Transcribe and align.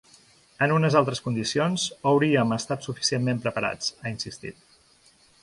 En 0.67 0.71
unes 0.75 0.95
altres 1.01 1.19
condicions, 1.25 1.85
hauríem 2.13 2.57
estat 2.57 2.89
suficientment 2.89 3.45
preparats, 3.45 3.93
ha 4.01 4.15
insistit. 4.17 4.61